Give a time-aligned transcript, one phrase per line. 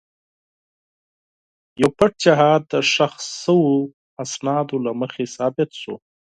[1.81, 3.73] یو پټ جهاد د ښخ شوو
[4.23, 5.95] اسنادو له مخې ثابت شو.